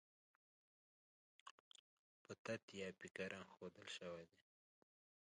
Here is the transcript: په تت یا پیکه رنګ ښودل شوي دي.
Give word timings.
په 2.25 2.33
تت 2.43 2.63
یا 2.79 2.89
پیکه 2.99 3.25
رنګ 3.31 3.47
ښودل 3.55 3.87
شوي 3.97 4.23
دي. 4.31 4.41